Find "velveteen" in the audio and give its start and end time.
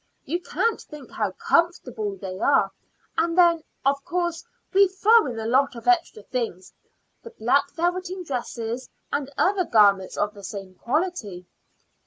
7.75-8.23